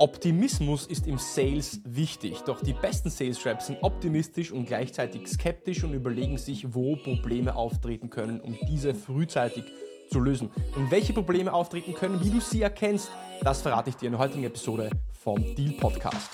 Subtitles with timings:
[0.00, 5.84] Optimismus ist im Sales wichtig, doch die besten Sales Reps sind optimistisch und gleichzeitig skeptisch
[5.84, 9.64] und überlegen sich, wo Probleme auftreten können, um diese frühzeitig
[10.10, 10.50] zu lösen.
[10.74, 13.10] Und welche Probleme auftreten können, wie du sie erkennst,
[13.42, 16.30] das verrate ich dir in der heutigen Episode vom Deal Podcast.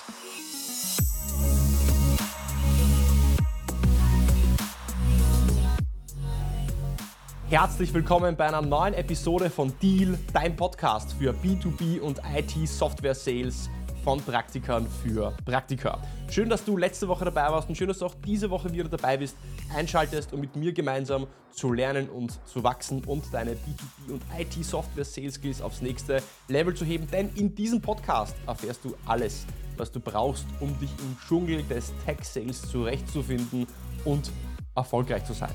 [7.49, 13.69] Herzlich willkommen bei einer neuen Episode von Deal, dein Podcast für B2B und IT-Software-Sales
[14.03, 16.01] von Praktikern für Praktika.
[16.29, 18.89] Schön, dass du letzte Woche dabei warst und schön, dass du auch diese Woche wieder
[18.89, 19.37] dabei bist,
[19.73, 25.61] einschaltest, um mit mir gemeinsam zu lernen und zu wachsen und deine B2B und IT-Software-Sales-Skills
[25.61, 27.09] aufs nächste Level zu heben.
[27.09, 29.45] Denn in diesem Podcast erfährst du alles,
[29.77, 33.67] was du brauchst, um dich im Dschungel des Tech-Sales zurechtzufinden
[34.03, 34.33] und
[34.75, 35.53] erfolgreich zu sein.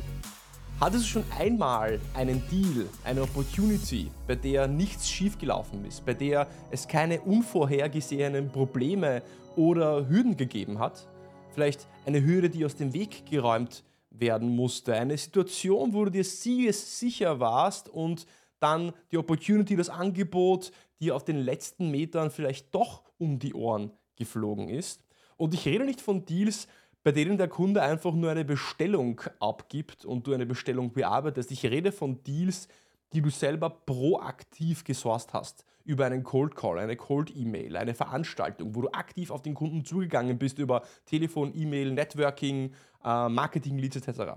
[0.82, 6.48] Hattest du schon einmal einen Deal, eine Opportunity, bei der nichts schiefgelaufen ist, bei der
[6.72, 9.22] es keine unvorhergesehenen Probleme
[9.55, 11.06] oder Hürden gegeben hat?
[11.50, 16.24] Vielleicht eine Hürde, die aus dem Weg geräumt werden musste, eine Situation, wo du dir
[16.24, 18.27] sicher warst und
[18.58, 23.92] dann die Opportunity, das Angebot, die auf den letzten Metern vielleicht doch um die Ohren
[24.17, 25.05] geflogen ist.
[25.36, 26.67] Und ich rede nicht von Deals,
[27.03, 31.50] bei denen der Kunde einfach nur eine Bestellung abgibt und du eine Bestellung bearbeitest.
[31.50, 32.69] Ich rede von Deals,
[33.12, 35.64] die du selber proaktiv gesourced hast.
[35.84, 39.84] Über einen Cold Call, eine Cold E-Mail, eine Veranstaltung, wo du aktiv auf den Kunden
[39.84, 42.73] zugegangen bist über Telefon, E-Mail, Networking,
[43.05, 44.34] äh, Marketing, Leads etc.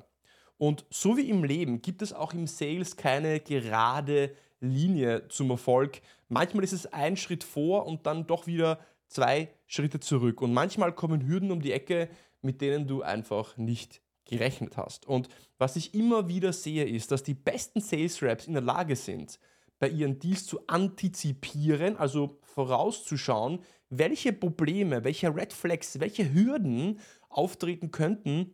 [0.57, 6.01] Und so wie im Leben gibt es auch im Sales keine gerade Linie zum Erfolg.
[6.29, 10.41] Manchmal ist es ein Schritt vor und dann doch wieder zwei Schritte zurück.
[10.41, 12.09] Und manchmal kommen Hürden um die Ecke,
[12.45, 15.05] mit denen du einfach nicht gerechnet hast.
[15.05, 18.95] Und was ich immer wieder sehe, ist, dass die besten Sales Reps in der Lage
[18.95, 19.39] sind,
[19.79, 27.91] bei ihren Deals zu antizipieren, also vorauszuschauen, welche Probleme, welche Red Flags, welche Hürden auftreten
[27.91, 28.53] könnten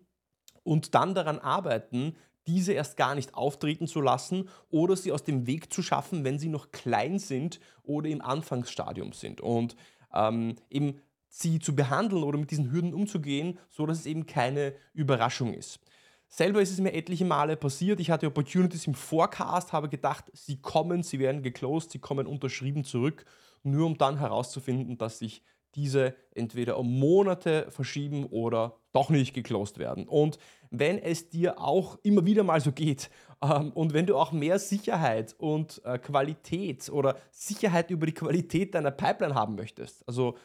[0.63, 2.15] und dann daran arbeiten,
[2.47, 6.39] diese erst gar nicht auftreten zu lassen oder sie aus dem Weg zu schaffen, wenn
[6.39, 9.41] sie noch klein sind oder im Anfangsstadium sind.
[9.41, 9.75] Und
[10.13, 10.99] ähm, eben
[11.33, 15.79] sie zu behandeln oder mit diesen Hürden umzugehen, so dass es eben keine Überraschung ist.
[16.27, 17.99] Selber ist es mir etliche Male passiert.
[17.99, 22.83] Ich hatte Opportunities im Forecast, habe gedacht, sie kommen, sie werden geclosed, sie kommen unterschrieben
[22.83, 23.25] zurück,
[23.63, 25.41] nur um dann herauszufinden, dass sich
[25.75, 30.07] diese entweder um Monate verschieben oder doch nicht geclosed werden.
[30.07, 30.37] Und
[30.69, 33.09] wenn es dir auch immer wieder mal so geht
[33.41, 38.75] ähm, und wenn du auch mehr Sicherheit und äh, Qualität oder Sicherheit über die Qualität
[38.75, 40.35] deiner Pipeline haben möchtest, also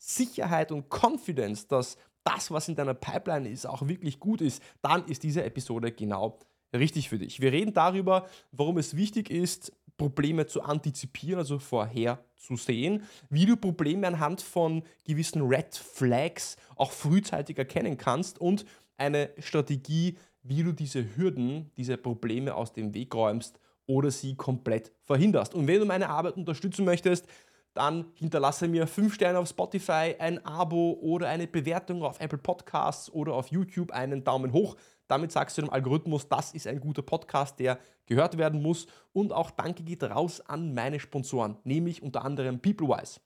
[0.00, 5.04] Sicherheit und Confidence, dass das, was in deiner Pipeline ist, auch wirklich gut ist, dann
[5.06, 6.38] ist diese Episode genau
[6.74, 7.40] richtig für dich.
[7.40, 14.06] Wir reden darüber, warum es wichtig ist, Probleme zu antizipieren, also vorherzusehen, wie du Probleme
[14.06, 18.64] anhand von gewissen Red Flags auch frühzeitig erkennen kannst und
[18.96, 24.92] eine Strategie, wie du diese Hürden, diese Probleme aus dem Weg räumst oder sie komplett
[25.02, 25.54] verhinderst.
[25.54, 27.26] Und wenn du meine Arbeit unterstützen möchtest,
[27.74, 33.10] dann hinterlasse mir 5 Sterne auf Spotify, ein Abo oder eine Bewertung auf Apple Podcasts
[33.12, 34.76] oder auf YouTube, einen Daumen hoch.
[35.06, 38.86] Damit sagst du dem Algorithmus, das ist ein guter Podcast, der gehört werden muss.
[39.12, 43.20] Und auch Danke geht raus an meine Sponsoren, nämlich unter anderem PeopleWise.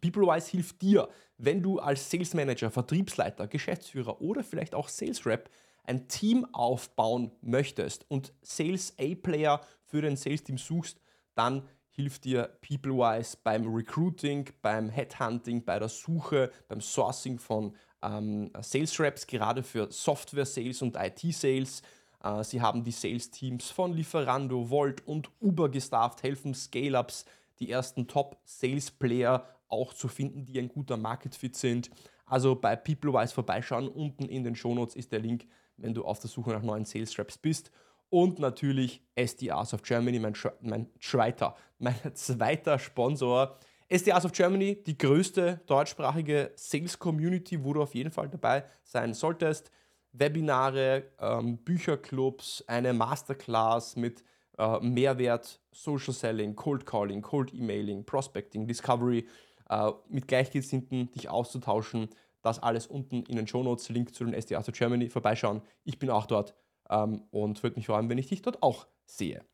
[0.00, 1.08] PeopleWise hilft dir,
[1.38, 5.50] wenn du als Sales Manager, Vertriebsleiter, Geschäftsführer oder vielleicht auch Sales Rep
[5.84, 11.00] ein Team aufbauen möchtest und Sales A-Player für dein Sales Team suchst,
[11.34, 11.62] dann
[11.98, 19.00] hilft dir PeopleWise beim Recruiting, beim Headhunting, bei der Suche, beim Sourcing von ähm, Sales
[19.00, 21.82] Reps, gerade für Software Sales und IT Sales.
[22.22, 27.24] Äh, sie haben die Sales Teams von Lieferando, Volt und Uber gestafft, helfen Scale-Ups,
[27.58, 31.90] die ersten Top Sales Player auch zu finden, die ein guter Market Fit sind.
[32.26, 33.88] Also bei PeopleWise vorbeischauen.
[33.88, 37.18] Unten in den Shownotes ist der Link, wenn du auf der Suche nach neuen Sales
[37.18, 37.72] Reps bist
[38.10, 43.58] und natürlich SDRs of Germany, mein, mein Schweiter, mein zweiter Sponsor.
[43.88, 49.14] SDRs of Germany, die größte deutschsprachige Sales Community, wo du auf jeden Fall dabei sein
[49.14, 49.70] solltest.
[50.12, 54.24] Webinare, ähm, Bücherclubs, eine Masterclass mit
[54.58, 59.26] äh, Mehrwert, Social Selling, Cold Calling, Cold Emailing, Prospecting, Discovery,
[59.70, 62.08] äh, mit Gleichgesinnten dich auszutauschen.
[62.42, 65.62] Das alles unten in den Show Notes, Link zu den SDRs of Germany, vorbeischauen.
[65.84, 66.54] Ich bin auch dort
[66.90, 69.44] ähm, und würde mich freuen, wenn ich dich dort auch sehe.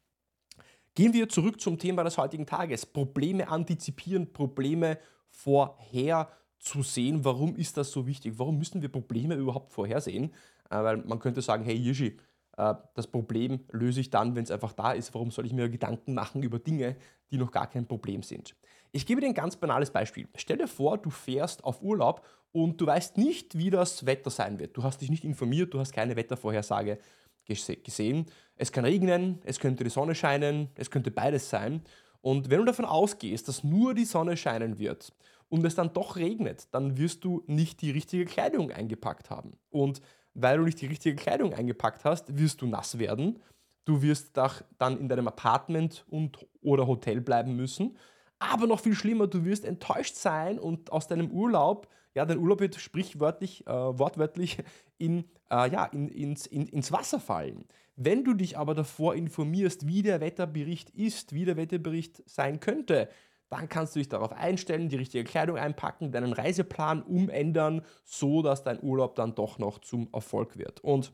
[0.95, 2.87] Gehen wir zurück zum Thema des heutigen Tages.
[2.87, 4.99] Probleme antizipieren, Probleme
[5.29, 7.25] vorherzusehen.
[7.25, 8.39] Warum ist das so wichtig?
[8.39, 10.33] Warum müssen wir Probleme überhaupt vorhersehen?
[10.71, 12.17] Äh, weil man könnte sagen, hey Yishi,
[12.57, 15.13] äh, das Problem löse ich dann, wenn es einfach da ist.
[15.15, 16.97] Warum soll ich mir Gedanken machen über Dinge,
[17.31, 18.55] die noch gar kein Problem sind?
[18.93, 20.29] Ich gebe dir ein ganz banales Beispiel.
[20.37, 24.61] Stell dir vor, du fährst auf Urlaub und du weißt nicht, wie das Wetter sein
[24.61, 24.77] wird.
[24.77, 26.99] Du hast dich nicht informiert, du hast keine Wettervorhersage
[27.47, 28.27] gesehen.
[28.57, 31.83] Es kann regnen, es könnte die Sonne scheinen, es könnte beides sein.
[32.21, 35.13] Und wenn du davon ausgehst, dass nur die Sonne scheinen wird
[35.49, 39.53] und es dann doch regnet, dann wirst du nicht die richtige Kleidung eingepackt haben.
[39.71, 40.01] Und
[40.35, 43.41] weil du nicht die richtige Kleidung eingepackt hast, wirst du nass werden.
[43.85, 44.37] Du wirst
[44.79, 47.97] dann in deinem Apartment und oder Hotel bleiben müssen.
[48.39, 52.61] Aber noch viel schlimmer, du wirst enttäuscht sein und aus deinem Urlaub, ja, dein Urlaub
[52.61, 54.59] wird sprichwörtlich, äh, wortwörtlich
[54.99, 55.25] in,
[55.55, 57.67] äh, ja, in, ins, in, ins Wasser fallen.
[57.97, 63.09] Wenn du dich aber davor informierst, wie der Wetterbericht ist, wie der Wetterbericht sein könnte,
[63.51, 68.65] dann kannst du dich darauf einstellen, die richtige Kleidung einpacken, deinen Reiseplan umändern, so dass
[68.65, 70.81] dein Urlaub dann doch noch zum Erfolg wird.
[70.81, 71.13] Und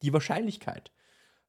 [0.00, 0.92] die Wahrscheinlichkeit,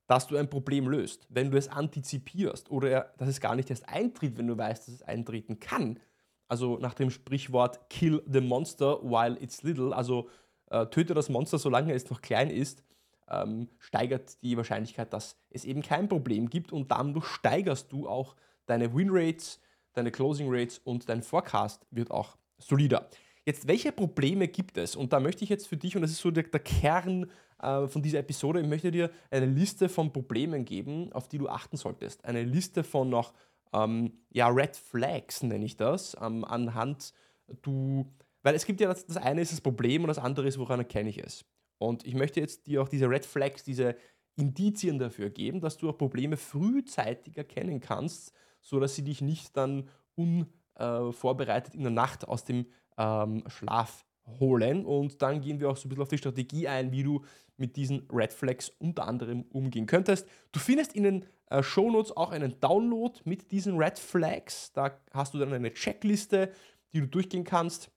[0.08, 3.88] dass du ein Problem löst, wenn du es antizipierst oder dass es gar nicht erst
[3.88, 6.00] eintritt, wenn du weißt, dass es eintreten kann,
[6.48, 10.28] also nach dem Sprichwort Kill the Monster while it's little, also
[10.70, 12.84] äh, töte das Monster, solange es noch klein ist,
[13.30, 18.36] ähm, steigert die Wahrscheinlichkeit, dass es eben kein Problem gibt und dadurch steigerst du auch
[18.66, 19.60] deine Winrates,
[19.94, 23.10] deine Closing Rates und dein Forecast wird auch solider.
[23.46, 24.96] Jetzt, welche Probleme gibt es?
[24.96, 27.32] Und da möchte ich jetzt für dich, und das ist so der, der Kern
[27.62, 31.48] äh, von dieser Episode, ich möchte dir eine Liste von Problemen geben, auf die du
[31.48, 32.26] achten solltest.
[32.26, 33.34] Eine Liste von noch
[33.74, 37.14] ähm, ja, Red Flags, nenne ich das, ähm, anhand
[37.62, 38.06] du,
[38.44, 40.80] weil es gibt ja das, das eine ist das Problem und das andere ist, woran
[40.80, 41.46] erkenne ich es.
[41.78, 43.96] Und ich möchte jetzt dir auch diese Red Flags, diese
[44.36, 49.90] Indizien dafür geben, dass du auch Probleme frühzeitig erkennen kannst, sodass sie dich nicht dann
[50.16, 52.66] unvorbereitet in der Nacht aus dem
[52.98, 54.06] ähm, Schlaf
[54.40, 54.86] holen.
[54.86, 57.24] Und dann gehen wir auch so ein bisschen auf die Strategie ein, wie du
[57.58, 60.28] mit diesen Red Flags unter anderem umgehen könntest.
[60.52, 64.72] Du findest in den äh, Shownotes auch einen Download mit diesen Red Flags.
[64.74, 66.52] Da hast du dann eine Checkliste,
[66.94, 67.92] die du durchgehen kannst.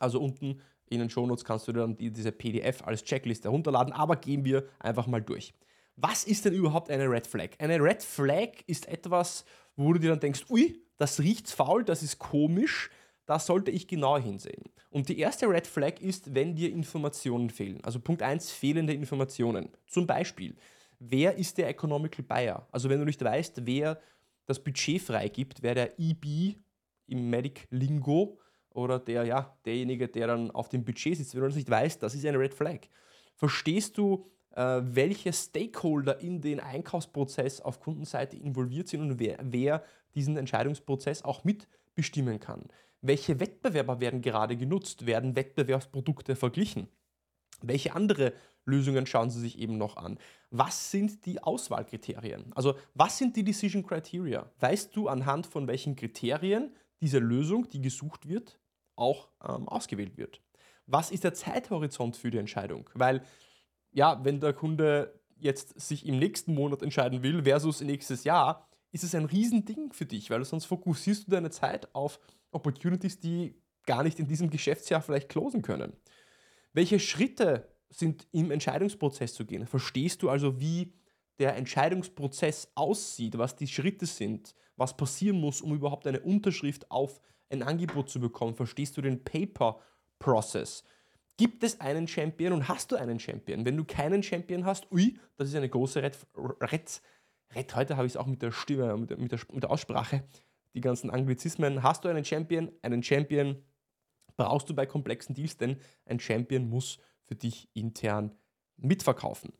[0.00, 0.60] Also unten
[0.90, 5.06] in den Shownotes kannst du dann diese PDF als Checkliste herunterladen, aber gehen wir einfach
[5.06, 5.54] mal durch.
[5.96, 7.50] Was ist denn überhaupt eine Red Flag?
[7.58, 9.44] Eine Red Flag ist etwas,
[9.76, 12.90] wo du dir dann denkst, ui, das riecht faul, das ist komisch,
[13.26, 14.64] da sollte ich genau hinsehen.
[14.90, 17.82] Und die erste Red Flag ist, wenn dir Informationen fehlen.
[17.82, 19.70] Also Punkt 1, fehlende Informationen.
[19.86, 20.56] Zum Beispiel,
[20.98, 22.68] wer ist der Economical Buyer?
[22.70, 24.00] Also wenn du nicht weißt, wer
[24.46, 26.56] das Budget freigibt, wer der EB
[27.06, 28.38] im Medic Lingo
[28.74, 32.02] oder der, ja, derjenige, der dann auf dem Budget sitzt, wenn du das nicht weißt,
[32.02, 32.80] das ist eine Red Flag.
[33.36, 39.84] Verstehst du, äh, welche Stakeholder in den Einkaufsprozess auf Kundenseite involviert sind und wer, wer
[40.14, 42.66] diesen Entscheidungsprozess auch mitbestimmen kann?
[43.00, 45.06] Welche Wettbewerber werden gerade genutzt?
[45.06, 46.88] Werden Wettbewerbsprodukte verglichen?
[47.62, 48.32] Welche andere
[48.64, 50.18] Lösungen schauen Sie sich eben noch an?
[50.50, 52.52] Was sind die Auswahlkriterien?
[52.54, 54.50] Also was sind die Decision Criteria?
[54.58, 58.58] Weißt du anhand von welchen Kriterien diese Lösung, die gesucht wird,
[58.96, 60.40] auch ähm, ausgewählt wird.
[60.86, 62.90] Was ist der Zeithorizont für die Entscheidung?
[62.94, 63.22] Weil,
[63.92, 69.04] ja, wenn der Kunde jetzt sich im nächsten Monat entscheiden will versus nächstes Jahr, ist
[69.04, 72.20] es ein Riesending für dich, weil sonst fokussierst du deine Zeit auf
[72.52, 75.94] Opportunities, die gar nicht in diesem Geschäftsjahr vielleicht closen können.
[76.72, 79.66] Welche Schritte sind im Entscheidungsprozess zu gehen?
[79.66, 80.94] Verstehst du also, wie
[81.38, 87.20] der Entscheidungsprozess aussieht, was die Schritte sind, was passieren muss, um überhaupt eine Unterschrift auf
[87.50, 88.54] ein Angebot zu bekommen?
[88.54, 90.84] Verstehst du den Paper-Process?
[91.36, 93.64] Gibt es einen Champion und hast du einen Champion?
[93.64, 97.02] Wenn du keinen Champion hast, ui, das ist eine große Red, Red,
[97.54, 99.70] Red heute habe ich es auch mit der Stimme, mit der, mit, der, mit der
[99.70, 100.24] Aussprache,
[100.74, 101.82] die ganzen Anglizismen.
[101.82, 102.70] Hast du einen Champion?
[102.82, 103.62] Einen Champion
[104.36, 108.36] brauchst du bei komplexen Deals, denn ein Champion muss für dich intern
[108.76, 109.52] mitverkaufen.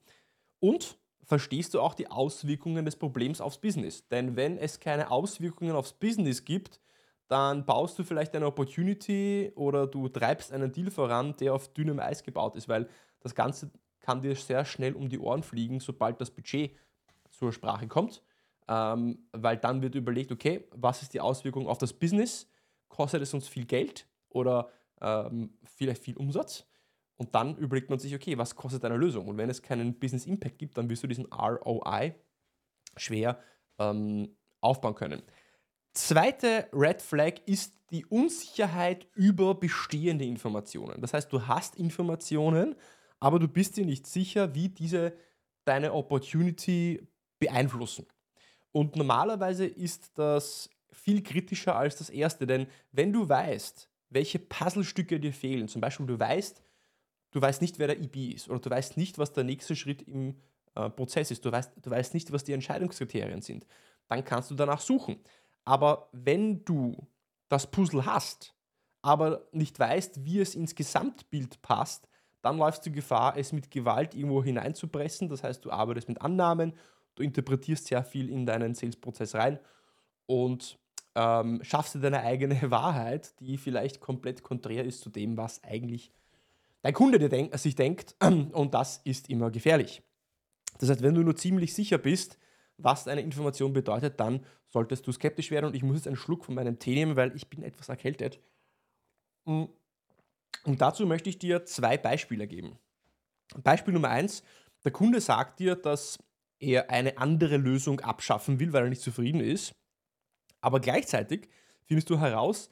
[0.60, 4.06] Und verstehst du auch die Auswirkungen des Problems aufs Business.
[4.08, 6.80] Denn wenn es keine Auswirkungen aufs Business gibt,
[7.28, 11.98] dann baust du vielleicht eine Opportunity oder du treibst einen Deal voran, der auf dünnem
[11.98, 12.88] Eis gebaut ist, weil
[13.20, 16.76] das Ganze kann dir sehr schnell um die Ohren fliegen, sobald das Budget
[17.30, 18.22] zur Sprache kommt,
[18.68, 22.48] ähm, weil dann wird überlegt, okay, was ist die Auswirkung auf das Business?
[22.88, 24.68] Kostet es uns viel Geld oder
[25.00, 26.66] ähm, vielleicht viel Umsatz?
[27.16, 29.28] Und dann überlegt man sich, okay, was kostet eine Lösung?
[29.28, 32.14] Und wenn es keinen Business Impact gibt, dann wirst du diesen ROI
[32.96, 33.38] schwer
[33.78, 35.22] ähm, aufbauen können.
[35.94, 41.00] Zweite Red Flag ist die Unsicherheit über bestehende Informationen.
[41.00, 42.74] Das heißt, du hast Informationen,
[43.20, 45.14] aber du bist dir nicht sicher, wie diese
[45.64, 47.06] deine Opportunity
[47.38, 48.06] beeinflussen.
[48.72, 55.20] Und normalerweise ist das viel kritischer als das erste, denn wenn du weißt, welche Puzzlestücke
[55.20, 56.60] dir fehlen, zum Beispiel du weißt,
[57.30, 60.02] du weißt nicht, wer der IB ist oder du weißt nicht, was der nächste Schritt
[60.02, 60.36] im
[60.74, 63.66] äh, Prozess ist, du weißt, du weißt nicht, was die Entscheidungskriterien sind,
[64.08, 65.16] dann kannst du danach suchen.
[65.64, 67.06] Aber wenn du
[67.48, 68.54] das Puzzle hast,
[69.02, 72.08] aber nicht weißt, wie es ins Gesamtbild passt,
[72.42, 75.28] dann läufst du Gefahr, es mit Gewalt irgendwo hineinzupressen.
[75.28, 76.74] Das heißt, du arbeitest mit Annahmen,
[77.14, 79.58] du interpretierst sehr viel in deinen Sales-Prozess rein
[80.26, 80.78] und
[81.14, 86.12] ähm, schaffst dir deine eigene Wahrheit, die vielleicht komplett konträr ist zu dem, was eigentlich
[86.82, 88.14] dein Kunde dir denk sich denkt.
[88.22, 90.02] Und das ist immer gefährlich.
[90.78, 92.38] Das heißt, wenn du nur ziemlich sicher bist,
[92.76, 95.66] was eine Information bedeutet, dann solltest du skeptisch werden.
[95.66, 98.40] Und ich muss jetzt einen Schluck von meinem Tee nehmen, weil ich bin etwas erkältet.
[99.44, 99.64] Mm.
[100.64, 102.78] Und dazu möchte ich dir zwei Beispiele geben.
[103.62, 104.42] Beispiel Nummer eins:
[104.84, 106.18] Der Kunde sagt dir, dass
[106.58, 109.74] er eine andere Lösung abschaffen will, weil er nicht zufrieden ist.
[110.60, 111.48] Aber gleichzeitig
[111.84, 112.70] findest du heraus,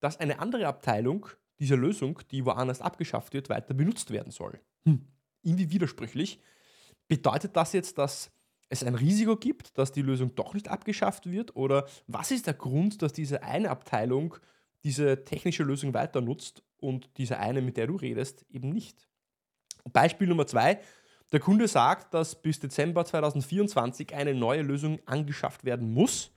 [0.00, 1.26] dass eine andere Abteilung
[1.58, 4.60] dieser Lösung, die woanders abgeschafft wird, weiter benutzt werden soll.
[4.84, 5.06] Hm.
[5.42, 6.40] Irgendwie widersprüchlich.
[7.08, 8.30] Bedeutet das jetzt, dass
[8.68, 11.56] es ein Risiko gibt, dass die Lösung doch nicht abgeschafft wird?
[11.56, 14.36] Oder was ist der Grund, dass diese eine Abteilung
[14.84, 19.08] diese technische Lösung weiter nutzt und diese eine, mit der du redest, eben nicht?
[19.92, 20.80] Beispiel Nummer zwei.
[21.32, 26.30] Der Kunde sagt, dass bis Dezember 2024 eine neue Lösung angeschafft werden muss.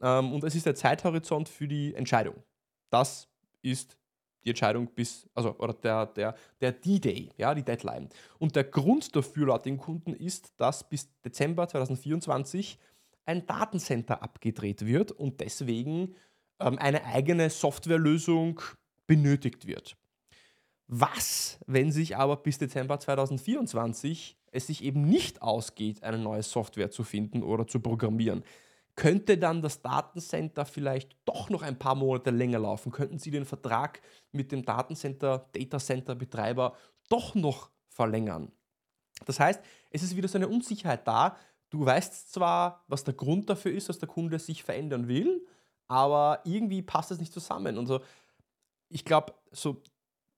[0.00, 2.42] Ähm, und es ist der Zeithorizont für die Entscheidung.
[2.90, 3.28] Das
[3.62, 3.96] ist
[4.44, 8.08] die Entscheidung bis, also oder der, der, der D-Day, ja, die Deadline.
[8.38, 12.78] Und der Grund dafür laut den Kunden ist, dass bis Dezember 2024
[13.26, 16.14] ein Datencenter abgedreht wird und deswegen
[16.60, 18.60] ähm, eine eigene Softwarelösung
[19.06, 19.96] benötigt wird.
[20.86, 26.90] Was, wenn sich aber bis Dezember 2024 es sich eben nicht ausgeht, eine neue Software
[26.90, 28.44] zu finden oder zu programmieren?
[28.96, 32.92] Könnte dann das Datencenter vielleicht doch noch ein paar Monate länger laufen?
[32.92, 34.00] Könnten Sie den Vertrag
[34.32, 36.76] mit dem Datencenter, Datacenter Betreiber
[37.08, 38.52] doch noch verlängern?
[39.26, 39.60] Das heißt,
[39.90, 41.36] es ist wieder so eine Unsicherheit da.
[41.70, 45.44] Du weißt zwar, was der Grund dafür ist, dass der Kunde sich verändern will,
[45.88, 47.78] aber irgendwie passt es nicht zusammen.
[47.78, 48.00] Und so,
[48.88, 49.82] ich glaube, so,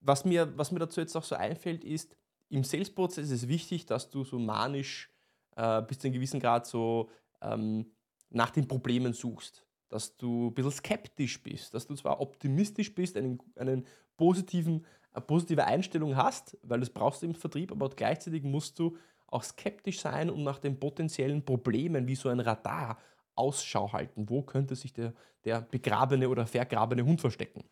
[0.01, 2.17] was, mir, was mir dazu jetzt auch so einfällt, ist,
[2.49, 5.11] im Sales-Prozess ist es wichtig, dass du so manisch
[5.57, 7.11] äh, bis zu einem gewissen Grad so
[7.43, 7.91] ähm,
[8.31, 13.17] nach den Problemen suchst, dass du ein bisschen skeptisch bist, dass du zwar optimistisch bist,
[13.17, 18.43] einen, einen positiven, eine positive Einstellung hast, weil das brauchst du im Vertrieb, aber gleichzeitig
[18.43, 18.97] musst du
[19.29, 22.99] auch skeptisch sein und nach den potenziellen Problemen wie so ein Radar
[23.35, 24.29] Ausschau halten.
[24.29, 25.13] Wo könnte sich der,
[25.45, 27.65] der begrabene oder vergrabene Hund verstecken?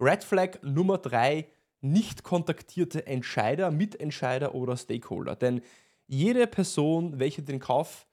[0.00, 1.48] Red Flag Nummer drei:
[1.80, 5.36] nicht kontaktierte Entscheider, Mitentscheider oder Stakeholder.
[5.36, 5.62] Denn
[6.06, 8.06] jede Person, welche den Kauf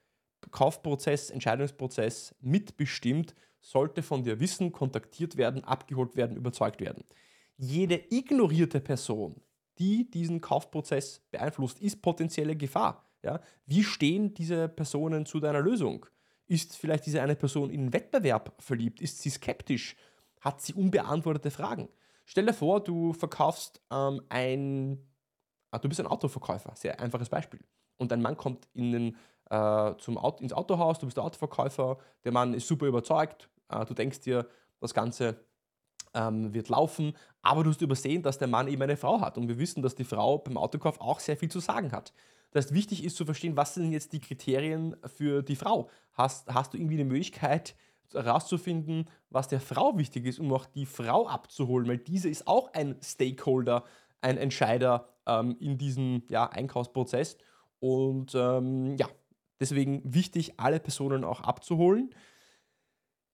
[0.51, 7.03] Kaufprozess, Entscheidungsprozess mitbestimmt, sollte von dir wissen, kontaktiert werden, abgeholt werden, überzeugt werden.
[7.57, 9.41] Jede ignorierte Person,
[9.79, 13.09] die diesen Kaufprozess beeinflusst, ist potenzielle Gefahr.
[13.23, 13.41] Ja?
[13.65, 16.05] Wie stehen diese Personen zu deiner Lösung?
[16.47, 19.01] Ist vielleicht diese eine Person in Wettbewerb verliebt?
[19.01, 19.95] Ist sie skeptisch?
[20.41, 21.89] Hat sie unbeantwortete Fragen?
[22.25, 24.99] Stell dir vor, du verkaufst ähm, ein,
[25.71, 27.59] ah, du bist ein Autoverkäufer, sehr einfaches Beispiel.
[27.97, 29.17] Und ein Mann kommt in den
[29.49, 33.85] äh, zum Auto, ins Autohaus, du bist der Autoverkäufer, der Mann ist super überzeugt, äh,
[33.85, 34.47] du denkst dir,
[34.79, 35.43] das Ganze
[36.13, 39.47] ähm, wird laufen, aber du hast übersehen, dass der Mann eben eine Frau hat und
[39.47, 42.13] wir wissen, dass die Frau beim Autokauf auch sehr viel zu sagen hat.
[42.51, 45.89] Das heißt, wichtig ist zu verstehen, was sind jetzt die Kriterien für die Frau?
[46.13, 47.75] Hast, hast du irgendwie eine Möglichkeit
[48.11, 52.73] herauszufinden, was der Frau wichtig ist, um auch die Frau abzuholen, weil diese ist auch
[52.73, 53.83] ein Stakeholder,
[54.21, 57.37] ein Entscheider ähm, in diesem ja, Einkaufsprozess.
[57.79, 59.07] Und ähm, ja,
[59.59, 62.13] Deswegen wichtig, alle Personen auch abzuholen.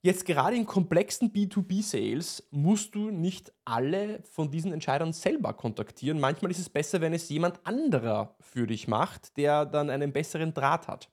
[0.02, 6.20] Jetzt gerade in komplexen B2B-Sales musst du nicht alle von diesen Entscheidern selber kontaktieren.
[6.20, 10.54] Manchmal ist es besser, wenn es jemand anderer für dich macht, der dann einen besseren
[10.54, 11.10] Draht hat.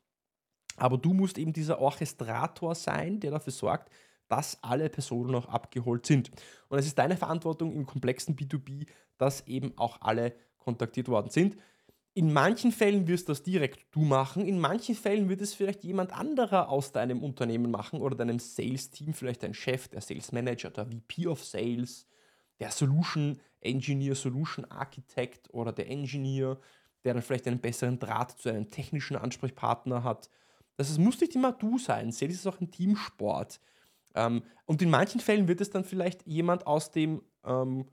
[0.76, 3.90] Aber du musst eben dieser Orchestrator sein, der dafür sorgt,
[4.28, 6.31] dass alle Personen auch abgeholt sind.
[6.69, 11.57] Und es ist deine Verantwortung im komplexen B2B, dass eben auch alle kontaktiert worden sind.
[12.14, 16.12] In manchen Fällen wirst das direkt du machen, in manchen Fällen wird es vielleicht jemand
[16.12, 20.87] anderer aus deinem Unternehmen machen oder deinem Sales-Team, vielleicht dein Chef, der Sales Manager, der
[20.87, 22.07] VP of Sales,
[22.61, 26.59] der Solution Engineer, Solution Architect oder der Engineer,
[27.04, 30.28] der dann vielleicht einen besseren Draht zu einem technischen Ansprechpartner hat.
[30.76, 32.12] Das heißt, muss nicht immer du sein.
[32.12, 33.59] Sales ist auch ein Teamsport.
[34.14, 37.87] Ähm, und in manchen Fällen wird es dann vielleicht jemand aus dem ähm,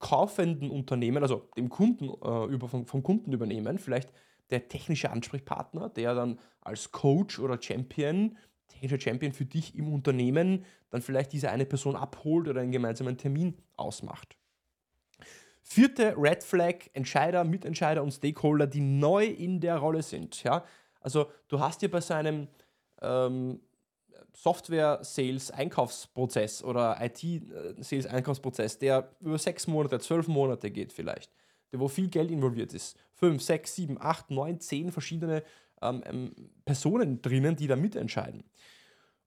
[0.00, 4.12] kaufenden Unternehmen, also dem Kunden äh, über, vom, vom Kunden übernehmen, vielleicht
[4.50, 8.36] der technische Ansprechpartner, der dann als Coach oder Champion,
[8.68, 13.16] technischer Champion für dich im Unternehmen, dann vielleicht diese eine Person abholt oder einen gemeinsamen
[13.16, 14.36] Termin ausmacht.
[15.62, 20.42] Vierte Red Flag, Entscheider, Mitentscheider und Stakeholder, die neu in der Rolle sind.
[20.42, 20.64] Ja?
[21.00, 22.48] Also du hast dir bei so einem
[23.02, 23.60] ähm,
[24.34, 31.32] Software-Sales-Einkaufsprozess oder IT-Sales-Einkaufsprozess, der über sechs Monate, zwölf Monate geht vielleicht,
[31.72, 35.42] der wo viel Geld involviert ist, fünf, sechs, sieben, acht, neun, zehn verschiedene
[35.82, 36.32] ähm, ähm,
[36.64, 38.44] Personen drinnen, die da mitentscheiden.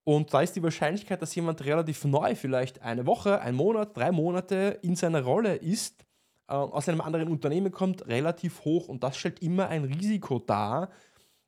[0.03, 4.12] Und da ist die Wahrscheinlichkeit, dass jemand relativ neu, vielleicht eine Woche, ein Monat, drei
[4.12, 6.05] Monate in seiner Rolle ist,
[6.48, 8.89] äh, aus einem anderen Unternehmen kommt, relativ hoch.
[8.89, 10.89] Und das stellt immer ein Risiko dar,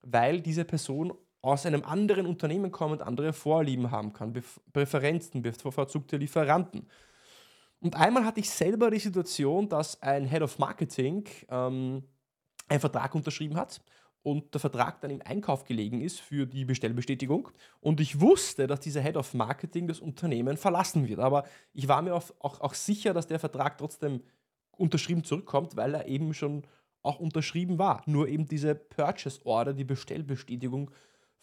[0.01, 1.13] weil diese Person
[1.45, 6.87] aus einem anderen Unternehmen kommend andere Vorlieben haben kann, Bef Präferenzen, bevorzugte Lieferanten.
[7.79, 12.03] Und einmal hatte ich selber die Situation, dass ein Head of Marketing ähm,
[12.67, 13.79] einen Vertrag unterschrieben hat
[14.23, 17.49] und der Vertrag dann im Einkauf gelegen ist für die Bestellbestätigung.
[17.79, 21.19] Und ich wusste, dass dieser Head of Marketing das Unternehmen verlassen wird.
[21.19, 24.23] Aber ich war mir auch, auch, auch sicher, dass der Vertrag trotzdem
[24.71, 26.63] unterschrieben zurückkommt, weil er eben schon
[27.03, 28.01] auch unterschrieben war.
[28.07, 30.89] Nur eben diese Purchase Order, die Bestellbestätigung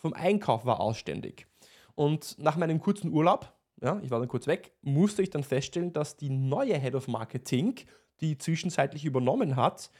[0.02, 1.46] vom Einkauf war ausständig.
[1.94, 5.92] Und nach meinem kurzen Urlaub, ja, ich war dann kurz weg, musste ich dann feststellen,
[5.92, 7.76] dass die neue Head of Marketing,
[8.20, 9.90] die zwischenzeitlich übernommen hat,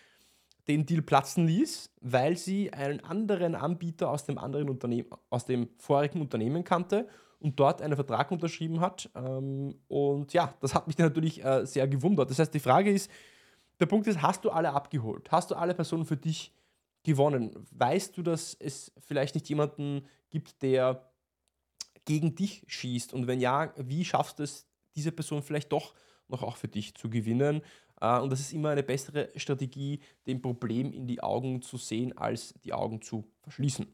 [0.68, 5.68] den Deal platzen ließ, weil sie einen anderen Anbieter aus dem anderen Unternehmen, aus dem
[5.78, 7.08] vorigen Unternehmen kannte
[7.40, 9.10] und dort einen Vertrag unterschrieben hat.
[9.14, 12.30] Ähm, und ja, das hat mich dann natürlich äh, sehr gewundert.
[12.30, 13.10] Das heißt, die Frage ist,
[13.80, 15.30] der Punkt ist, hast du alle abgeholt?
[15.32, 16.54] Hast du alle Personen für dich
[17.02, 17.66] gewonnen?
[17.70, 21.10] Weißt du, dass es vielleicht nicht jemanden gibt, der
[22.04, 23.12] gegen dich schießt?
[23.12, 25.94] Und wenn ja, wie schaffst du es, diese Person vielleicht doch
[26.28, 27.62] noch auch für dich zu gewinnen?
[28.00, 32.16] Äh, und das ist immer eine bessere Strategie, dem Problem in die Augen zu sehen,
[32.18, 33.86] als die Augen zu verschließen.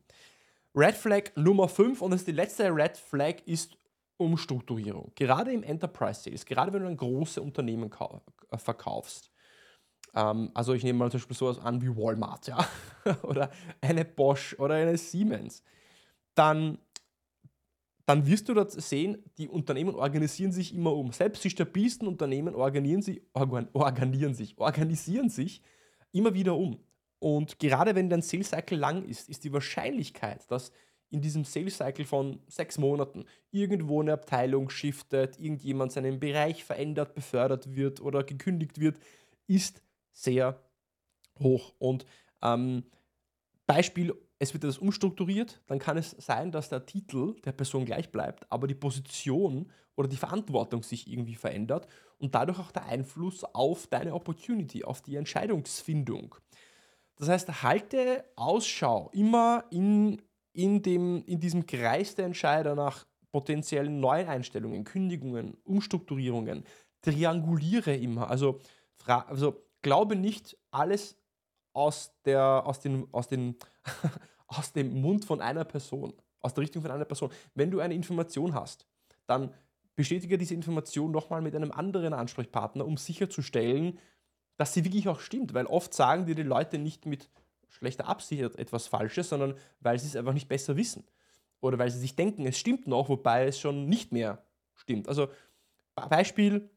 [0.74, 3.76] Red Flag Nummer 5 und das ist die letzte Red Flag ist
[4.16, 5.12] Umstrukturierung.
[5.14, 7.90] Gerade im Enterprise Sales, gerade wenn du ein großes Unternehmen
[8.50, 9.30] äh, verkaufst.
[10.18, 12.68] Ähm, also ich nehme mal zum Beispiel sowas an wie Walmart, ja,
[13.22, 15.62] oder eine Bosch oder eine Siemens.
[16.34, 16.78] Dann
[18.04, 21.12] dann wirst du dort sehen, die Unternehmen organisieren sich immer um.
[21.12, 25.60] Selbst die stabilsten Unternehmen organisieren sich, organisieren sich, organisieren sich
[26.12, 26.78] immer wieder um.
[27.18, 30.72] Und gerade wenn dein Sales Cycle lang ist, ist die Wahrscheinlichkeit, dass
[31.10, 37.14] in diesem Sales Cycle von sechs Monaten irgendwo eine Abteilung shiftet, irgendjemand seinen Bereich verändert,
[37.14, 38.98] befördert wird oder gekündigt wird,
[39.46, 39.82] ist
[40.20, 40.60] sehr
[41.38, 41.74] hoch.
[41.78, 42.04] Und
[42.42, 42.84] ähm,
[43.66, 48.10] Beispiel es wird etwas umstrukturiert, dann kann es sein, dass der Titel der Person gleich
[48.10, 53.42] bleibt, aber die Position oder die Verantwortung sich irgendwie verändert und dadurch auch der Einfluss
[53.42, 56.36] auf deine Opportunity, auf die Entscheidungsfindung.
[57.16, 63.98] Das heißt, halte Ausschau immer in, in, dem, in diesem Kreis der Entscheider nach potenziellen
[63.98, 66.62] neuen Einstellungen, Kündigungen, Umstrukturierungen.
[67.02, 68.30] Trianguliere immer.
[68.30, 68.60] Also,
[69.04, 71.16] also glaube nicht alles
[71.72, 73.56] aus, der, aus, den, aus, den,
[74.46, 77.30] aus dem Mund von einer Person, aus der Richtung von einer Person.
[77.54, 78.86] Wenn du eine Information hast,
[79.26, 79.54] dann
[79.94, 83.98] bestätige diese Information nochmal mit einem anderen Ansprechpartner, um sicherzustellen,
[84.56, 85.54] dass sie wirklich auch stimmt.
[85.54, 87.28] Weil oft sagen dir die Leute nicht mit
[87.68, 91.04] schlechter Absicht etwas Falsches, sondern weil sie es einfach nicht besser wissen.
[91.60, 94.42] Oder weil sie sich denken, es stimmt noch, wobei es schon nicht mehr
[94.74, 95.08] stimmt.
[95.08, 95.28] Also
[95.94, 96.70] Beispiel,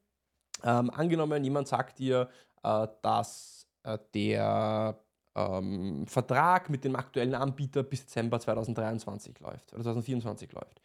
[0.64, 2.30] ähm, angenommen, jemand sagt dir,
[2.64, 5.00] dass äh, der
[5.36, 10.82] ähm, Vertrag mit dem aktuellen Anbieter bis Dezember 2023 läuft oder 2024 läuft.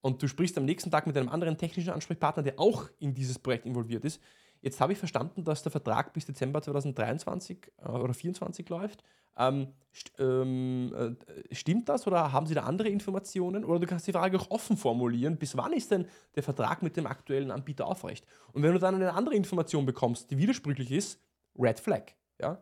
[0.00, 3.38] Und du sprichst am nächsten Tag mit einem anderen technischen Ansprechpartner, der auch in dieses
[3.38, 4.20] Projekt involviert ist.
[4.60, 9.04] Jetzt habe ich verstanden, dass der Vertrag bis Dezember 2023 äh, oder 2024 läuft.
[9.36, 13.64] Ähm, st ähm, äh, stimmt das oder haben Sie da andere Informationen?
[13.64, 16.96] Oder du kannst die Frage auch offen formulieren, bis wann ist denn der Vertrag mit
[16.96, 18.26] dem aktuellen Anbieter aufrecht?
[18.52, 21.20] Und wenn du dann eine andere Information bekommst, die widersprüchlich ist,
[21.56, 22.12] Red Flag.
[22.40, 22.60] Ja?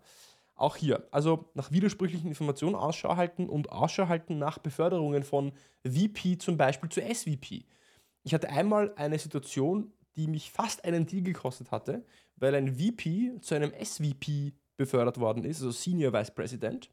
[0.55, 5.53] Auch hier, also nach widersprüchlichen Informationen Ausschau halten und Ausschau halten nach Beförderungen von
[5.85, 7.65] VP zum Beispiel zu SVP.
[8.23, 12.05] Ich hatte einmal eine Situation, die mich fast einen Deal gekostet hatte,
[12.37, 16.91] weil ein VP zu einem SVP befördert worden ist, also Senior Vice President,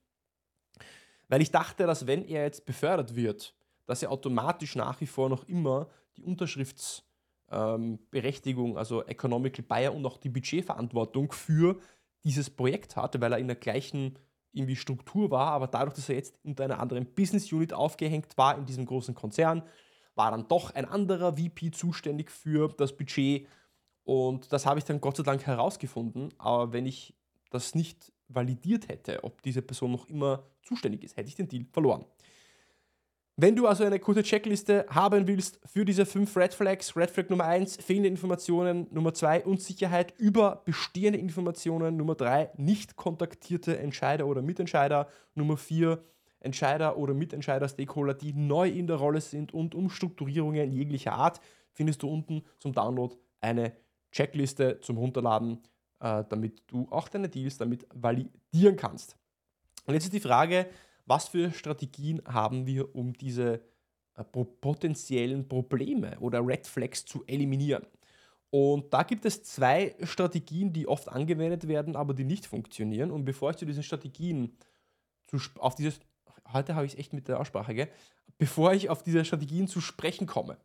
[1.28, 3.56] weil ich dachte, dass wenn er jetzt befördert wird,
[3.86, 10.06] dass er automatisch nach wie vor noch immer die Unterschriftsberechtigung, ähm, also Economical Buyer und
[10.06, 11.80] auch die Budgetverantwortung für
[12.24, 14.18] dieses Projekt hatte, weil er in der gleichen
[14.54, 18.58] irgendwie Struktur war, aber dadurch, dass er jetzt unter einer anderen Business Unit aufgehängt war
[18.58, 19.64] in diesem großen Konzern,
[20.16, 23.48] war dann doch ein anderer VP zuständig für das Budget
[24.04, 27.16] und das habe ich dann Gott sei Dank herausgefunden, aber wenn ich
[27.50, 31.66] das nicht validiert hätte, ob diese Person noch immer zuständig ist, hätte ich den Deal
[31.72, 32.06] verloren.
[33.36, 37.30] Wenn du also eine kurze Checkliste haben willst für diese fünf Red Flags, Red Flag
[37.30, 44.28] Nummer 1, fehlende Informationen, Nummer 2, Unsicherheit über bestehende Informationen, Nummer 3, nicht kontaktierte Entscheider
[44.28, 46.04] oder Mitentscheider, Nummer 4,
[46.44, 51.40] Entscheider oder Mitentscheider, Stakeholder, die neu in der Rolle sind und Umstrukturierungen jeglicher Art,
[51.72, 53.74] findest du unten zum Download eine
[54.12, 55.64] Checkliste zum Runterladen,
[56.00, 59.18] äh, damit du auch deine Deals damit validieren kannst.
[59.86, 60.68] Und jetzt ist die Frage,
[61.06, 63.62] was für Strategien haben wir, um diese
[64.16, 67.86] äh, potenziellen Probleme oder Red Flags zu eliminieren?
[68.50, 73.10] Und da gibt es zwei Strategien, die oft angewendet werden, aber die nicht funktionieren.
[73.10, 74.56] Und bevor ich zu diesen Strategien,
[75.26, 76.00] zu, auf dieses,
[76.52, 77.90] heute habe ich es echt mit der Aussprache, gell?
[78.38, 80.58] bevor ich auf diese Strategien zu sprechen komme,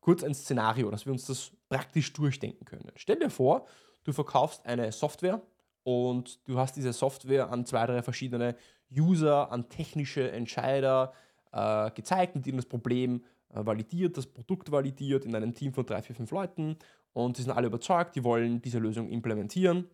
[0.00, 2.90] kurz ein Szenario, dass wir uns das praktisch durchdenken können.
[2.94, 3.66] Stell dir vor,
[4.04, 5.42] du verkaufst eine Software
[5.82, 8.56] und du hast diese Software an zwei, drei verschiedene
[8.90, 11.12] User, an technische Entscheider
[11.52, 15.84] äh, gezeigt und ihnen das Problem äh, validiert, das Produkt validiert in einem Team von
[15.84, 16.76] drei, vier, fünf Leuten
[17.12, 19.90] und die sind alle überzeugt, die wollen diese Lösung implementieren,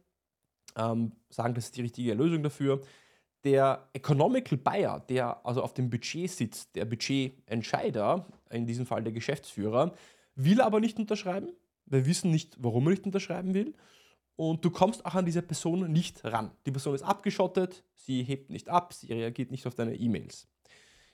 [0.77, 2.83] ähm, sagen, das ist die richtige Lösung dafür.
[3.45, 9.13] Der Economical Buyer, der also auf dem Budget sitzt, der Budgetentscheider, in diesem Fall der
[9.13, 9.95] Geschäftsführer,
[10.37, 11.49] will aber nicht unterschreiben.
[11.87, 13.75] Wir wissen nicht, warum er nicht unterschreiben will.
[14.37, 16.53] Und du kommst auch an diese Person nicht ran.
[16.67, 20.49] Die Person ist abgeschottet, sie hebt nicht ab, sie reagiert nicht auf deine E-Mails.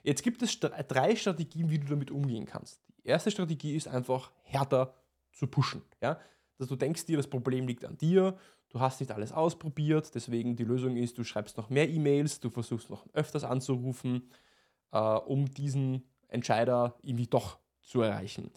[0.03, 2.81] Jetzt gibt es drei Strategien, wie du damit umgehen kannst.
[3.03, 4.93] Die erste Strategie ist einfach härter
[5.33, 5.81] zu pushen.
[6.01, 6.19] Ja?
[6.57, 8.37] Dass du denkst dir, das Problem liegt an dir,
[8.69, 12.49] du hast nicht alles ausprobiert, deswegen die Lösung ist, du schreibst noch mehr E-Mails, du
[12.49, 14.29] versuchst noch öfters anzurufen,
[14.91, 18.51] äh, um diesen Entscheider irgendwie doch zu erreichen.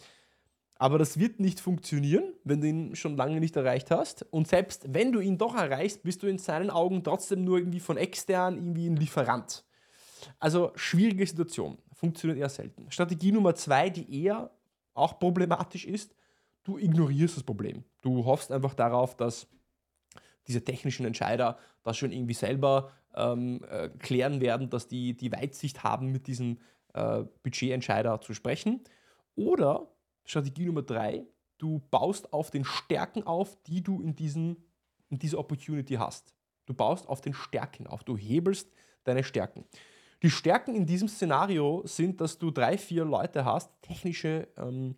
[0.77, 4.27] Aber das wird nicht funktionieren, wenn du ihn schon lange nicht erreicht hast.
[4.33, 7.79] Und selbst wenn du ihn doch erreichst, bist du in seinen Augen trotzdem nur irgendwie
[7.79, 9.64] von extern irgendwie ein Lieferant.
[10.40, 12.90] Also schwierige Situation, funktioniert eher selten.
[12.90, 14.51] Strategie Nummer zwei, die eher
[14.92, 16.16] auch problematisch ist,
[16.64, 17.85] du ignorierst das Problem.
[18.03, 19.46] Du hoffst einfach darauf, dass
[20.48, 25.83] diese technischen Entscheider das schon irgendwie selber ähm, äh, klären werden, dass die die Weitsicht
[25.85, 26.59] haben, mit diesem
[26.94, 28.81] äh, Budgetentscheider zu sprechen.
[29.35, 29.88] Oder
[30.24, 31.24] Strategie Nummer drei,
[31.59, 34.57] du baust auf den Stärken auf, die du in, diesen,
[35.09, 36.35] in dieser Opportunity hast.
[36.66, 38.05] Du baust auf den Stärken auf.
[38.05, 38.70] Du hebelst
[39.05, 39.64] deine Stärken.
[40.22, 44.94] Die Stärken in diesem Szenario sind, dass du drei, vier Leute hast, technische ähm,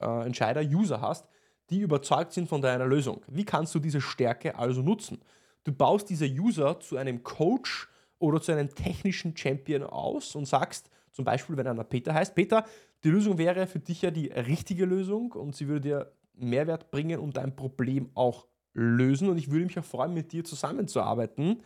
[0.00, 1.28] äh, Entscheider, User hast,
[1.72, 3.22] die überzeugt sind von deiner Lösung.
[3.28, 5.20] Wie kannst du diese Stärke also nutzen?
[5.64, 10.90] Du baust diese User zu einem Coach oder zu einem technischen Champion aus und sagst,
[11.12, 12.64] zum Beispiel, wenn einer Peter heißt, Peter,
[13.04, 17.20] die Lösung wäre für dich ja die richtige Lösung und sie würde dir Mehrwert bringen
[17.20, 19.28] und dein Problem auch lösen.
[19.28, 21.62] Und ich würde mich auch freuen, mit dir zusammenzuarbeiten.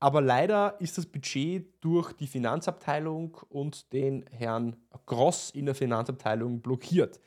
[0.00, 4.76] Aber leider ist das Budget durch die Finanzabteilung und den Herrn
[5.06, 7.20] Gross in der Finanzabteilung blockiert.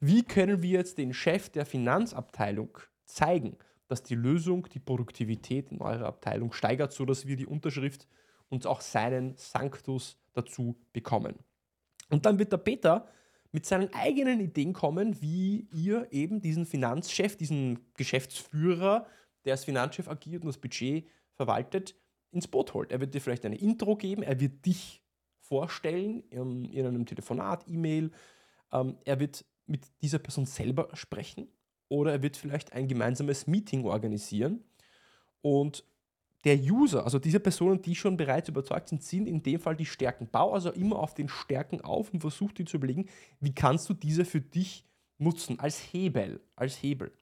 [0.00, 3.56] Wie können wir jetzt den Chef der Finanzabteilung zeigen,
[3.88, 8.06] dass die Lösung die Produktivität in eurer Abteilung steigert, sodass wir die Unterschrift
[8.48, 11.36] und auch seinen Sanctus dazu bekommen?
[12.10, 13.08] Und dann wird der Peter
[13.50, 19.06] mit seinen eigenen Ideen kommen, wie ihr eben diesen Finanzchef, diesen Geschäftsführer,
[19.44, 21.96] der als Finanzchef agiert und das Budget verwaltet,
[22.30, 22.92] ins Boot holt.
[22.92, 25.02] Er wird dir vielleicht eine Intro geben, er wird dich
[25.40, 28.10] vorstellen in, in einem Telefonat, E-Mail.
[28.70, 31.48] Ähm, er wird mit dieser Person selber sprechen
[31.88, 34.64] oder er wird vielleicht ein gemeinsames Meeting organisieren.
[35.40, 35.84] Und
[36.44, 39.86] der User, also diese Personen, die schon bereits überzeugt sind, sind in dem Fall die
[39.86, 40.28] Stärken.
[40.28, 43.08] Bau also immer auf den Stärken auf und versuch dir zu überlegen,
[43.40, 44.84] wie kannst du diese für dich
[45.18, 47.12] nutzen als Hebel, als Hebel.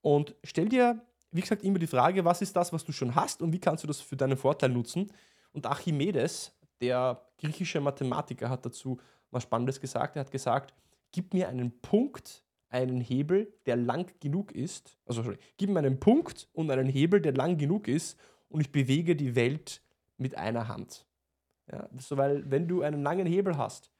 [0.00, 3.42] Und stell dir wie gesagt, immer die Frage, was ist das, was du schon hast
[3.42, 5.12] und wie kannst du das für deinen Vorteil nutzen?
[5.52, 8.98] Und Archimedes, der griechische Mathematiker, hat dazu
[9.30, 10.16] was Spannendes gesagt.
[10.16, 10.72] Er hat gesagt,
[11.12, 14.98] gib mir einen Punkt, einen Hebel, der lang genug ist.
[15.06, 18.18] Also, sorry, gib mir einen Punkt und einen Hebel, der lang genug ist
[18.48, 19.82] und ich bewege die Welt
[20.16, 21.06] mit einer Hand.
[21.70, 23.90] Ja, so, weil wenn du einen langen Hebel hast,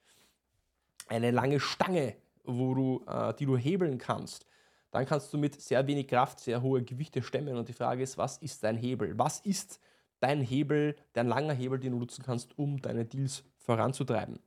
[1.07, 4.45] eine lange Stange, wo du, äh, die du hebeln kannst,
[4.91, 7.57] dann kannst du mit sehr wenig Kraft sehr hohe Gewichte stemmen.
[7.57, 9.17] Und die Frage ist, was ist dein Hebel?
[9.17, 9.79] Was ist
[10.19, 14.39] dein Hebel, dein langer Hebel, den du nutzen kannst, um deine Deals voranzutreiben?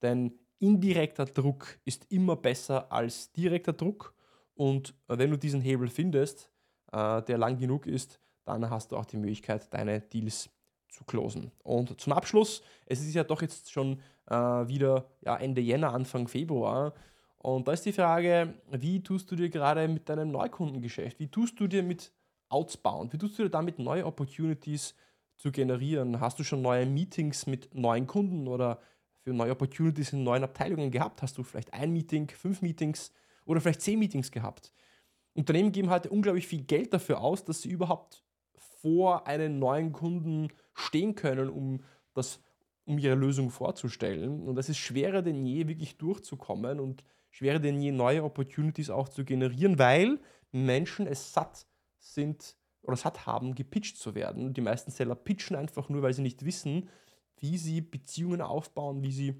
[0.00, 4.14] Denn indirekter Druck ist immer besser als direkter Druck.
[4.54, 6.50] Und wenn du diesen Hebel findest,
[6.92, 10.50] äh, der lang genug ist, dann hast du auch die Möglichkeit, deine Deals
[10.88, 11.50] zu closen.
[11.62, 16.94] Und zum Abschluss, es ist ja doch jetzt schon äh, wieder Ende Jänner, Anfang Februar.
[17.38, 21.58] Und da ist die Frage, wie tust du dir gerade mit deinem Neukundengeschäft, wie tust
[21.58, 22.12] du dir mit
[22.50, 24.94] Outbound, wie tust du dir damit neue Opportunities
[25.36, 26.20] zu generieren?
[26.20, 28.80] Hast du schon neue Meetings mit neuen Kunden oder
[29.22, 31.22] für neue Opportunities in neuen Abteilungen gehabt?
[31.22, 33.12] Hast du vielleicht ein Meeting, fünf Meetings
[33.44, 34.72] oder vielleicht zehn Meetings gehabt?
[35.34, 38.24] Unternehmen geben halt unglaublich viel Geld dafür aus, dass sie überhaupt
[38.56, 42.40] vor einem neuen Kunden stehen können, um das
[42.86, 44.48] um ihre Lösung vorzustellen.
[44.48, 49.08] Und es ist schwerer denn je, wirklich durchzukommen und schwerer denn je, neue Opportunities auch
[49.08, 50.18] zu generieren, weil
[50.50, 51.66] Menschen es satt
[51.98, 54.54] sind oder satt haben, gepitcht zu werden.
[54.54, 56.88] Die meisten Seller pitchen einfach nur, weil sie nicht wissen,
[57.40, 59.34] wie sie Beziehungen aufbauen, wie sie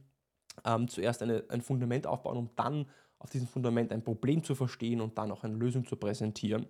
[0.64, 2.86] ähm, zuerst eine, ein Fundament aufbauen, um dann
[3.18, 6.66] auf diesem Fundament ein Problem zu verstehen und dann auch eine Lösung zu präsentieren.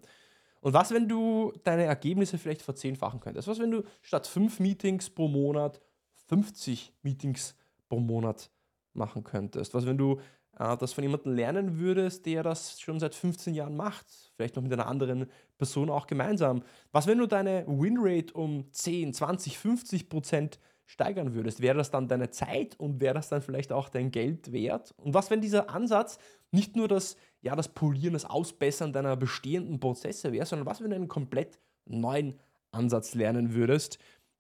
[0.61, 3.49] Und was, wenn du deine Ergebnisse vielleicht verzehnfachen könntest?
[3.49, 5.81] Was, wenn du statt fünf Meetings pro Monat
[6.29, 7.57] 50 Meetings
[7.89, 8.51] pro Monat
[8.93, 9.73] machen könntest?
[9.75, 10.21] Was, wenn du
[10.59, 14.07] äh, das von jemandem lernen würdest, der das schon seit 15 Jahren macht?
[14.37, 16.63] Vielleicht noch mit einer anderen Person auch gemeinsam.
[16.93, 20.59] Was, wenn du deine Winrate um 10, 20, 50 Prozent
[20.91, 21.61] steigern würdest?
[21.61, 24.93] Wäre das dann deine Zeit und wäre das dann vielleicht auch dein Geld wert?
[24.97, 26.19] Und was, wenn dieser Ansatz
[26.51, 30.91] nicht nur das, ja, das Polieren, das Ausbessern deiner bestehenden Prozesse wäre, sondern was, wenn
[30.91, 32.41] du einen komplett neuen
[32.73, 33.99] Ansatz lernen würdest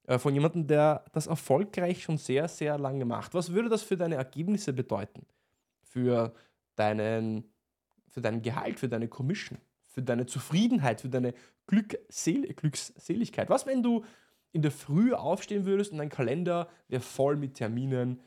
[0.08, 3.32] äh, von jemandem, der das erfolgreich schon sehr, sehr lange macht?
[3.32, 5.26] Was würde das für deine Ergebnisse bedeuten?
[5.82, 6.34] Für
[6.74, 7.44] deinen,
[8.08, 11.32] für dein Gehalt, für deine Commission, für deine Zufriedenheit, für deine
[11.68, 13.48] Glücksel Glückseligkeit?
[13.50, 14.04] Was, wenn du
[14.52, 18.20] in der Früh aufstehen würdest und dein Kalender wäre voll mit Terminen,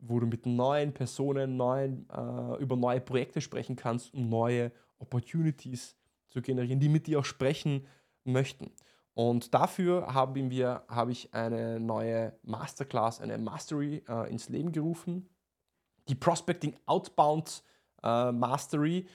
[0.00, 5.96] wo du mit neuen Personen neuen, äh, über neue Projekte sprechen kannst, um neue Opportunities
[6.28, 7.86] zu generieren, die mit dir auch sprechen
[8.24, 8.70] möchten.
[9.14, 15.28] Und dafür haben wir, habe ich eine neue Masterclass, eine Mastery äh, ins Leben gerufen,
[16.08, 17.64] die Prospecting Outbound
[18.02, 19.06] äh, Mastery.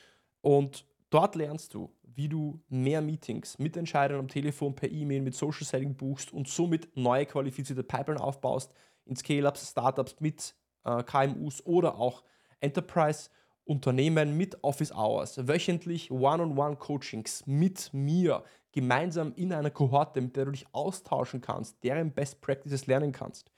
[0.42, 5.36] Und dort lernst du, wie du mehr Meetings mit Entscheidern am Telefon, per E-Mail, mit
[5.36, 8.74] Social Selling buchst und somit neue qualifizierte Pipeline aufbaust
[9.06, 12.24] in Scale-Ups, Startups mit äh, KMUs oder auch
[12.60, 20.52] Enterprise-Unternehmen mit Office Hours, wöchentlich One-on-One-Coachings mit mir gemeinsam in einer Kohorte, mit der du
[20.52, 23.52] dich austauschen kannst, deren Best Practices lernen kannst.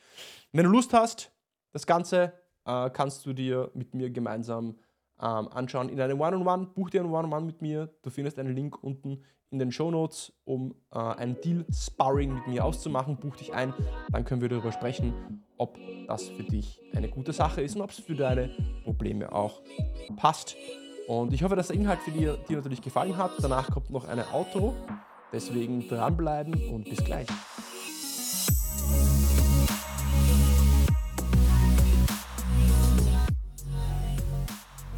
[0.51, 1.31] Wenn du Lust hast,
[1.71, 2.33] das Ganze
[2.65, 4.77] äh, kannst du dir mit mir gemeinsam
[5.21, 6.67] ähm, anschauen in einem One-on-One.
[6.75, 7.89] Buch dir ein One-on-One mit mir.
[8.01, 12.65] Du findest einen Link unten in den Show Notes, um äh, ein Deal-Sparring mit mir
[12.65, 13.17] auszumachen.
[13.17, 13.73] Buch dich ein,
[14.11, 17.91] dann können wir darüber sprechen, ob das für dich eine gute Sache ist und ob
[17.91, 18.49] es für deine
[18.83, 19.61] Probleme auch
[20.17, 20.55] passt.
[21.07, 23.31] Und ich hoffe, dass der Inhalt für dir, dir natürlich gefallen hat.
[23.39, 24.73] Danach kommt noch eine Outro.
[25.31, 27.27] Deswegen dranbleiben und bis gleich.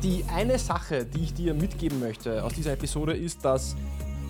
[0.07, 3.75] Die eine Sache, die ich dir mitgeben möchte aus dieser Episode, ist, dass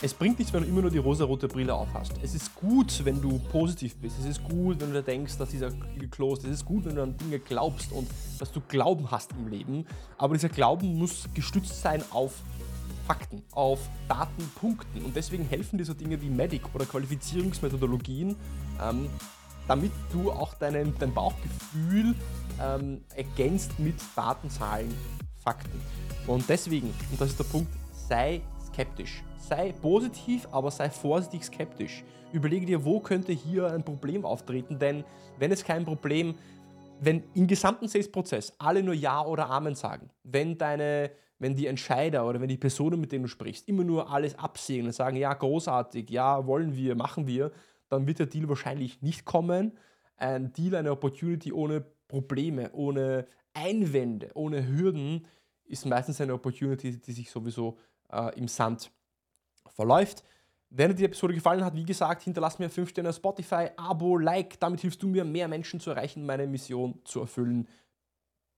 [0.01, 2.13] es bringt nichts, wenn du immer nur die rosa-rote Brille aufhast.
[2.23, 4.17] Es ist gut, wenn du positiv bist.
[4.19, 5.69] Es ist gut, wenn du denkst, dass dieser
[6.09, 6.45] closed.
[6.45, 8.09] Es ist gut, wenn du an Dinge glaubst und
[8.39, 9.85] dass du Glauben hast im Leben.
[10.17, 12.33] Aber dieser Glauben muss gestützt sein auf
[13.05, 15.05] Fakten, auf Datenpunkten.
[15.05, 18.35] Und deswegen helfen dir so Dinge wie Medic oder Qualifizierungsmethodologien,
[18.83, 19.09] ähm,
[19.67, 22.15] damit du auch deinen, dein Bauchgefühl
[22.59, 24.91] ähm, ergänzt mit Datenzahlen,
[25.47, 25.79] Fakten.
[26.27, 29.23] Und deswegen, und das ist der Punkt, sei skeptisch.
[29.37, 32.03] Sei positiv, aber sei vorsichtig skeptisch.
[32.33, 35.05] Überlege dir, wo könnte hier ein Problem auftreten, denn
[35.39, 36.35] wenn es kein Problem,
[36.99, 42.27] wenn im gesamten Sales-Prozess alle nur Ja oder Amen sagen, wenn deine, wenn die Entscheider
[42.27, 45.33] oder wenn die Personen, mit denen du sprichst, immer nur alles absehen und sagen, ja,
[45.33, 47.53] großartig, ja, wollen wir, machen wir,
[47.87, 49.77] dann wird der Deal wahrscheinlich nicht kommen.
[50.17, 55.25] Ein Deal, eine Opportunity ohne Probleme, ohne Einwände, ohne Hürden
[55.67, 57.77] ist meistens eine Opportunity, die sich sowieso
[58.11, 58.91] äh, im Sand
[59.67, 60.23] verläuft.
[60.69, 64.59] Wenn dir die Episode gefallen hat, wie gesagt, hinterlass mir 5 Sterne Spotify, Abo, Like,
[64.59, 67.67] damit hilfst du mir, mehr Menschen zu erreichen, meine Mission zu erfüllen,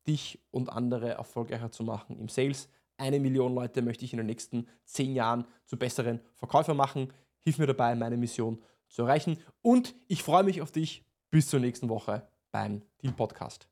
[0.07, 2.67] dich und andere erfolgreicher zu machen im Sales.
[2.97, 7.13] Eine Million Leute möchte ich in den nächsten 10 Jahren zu besseren Verkäufern machen.
[7.39, 9.37] Hilf mir dabei, meine Mission zu erreichen.
[9.61, 13.68] Und ich freue mich auf dich bis zur nächsten Woche beim Deal Podcast.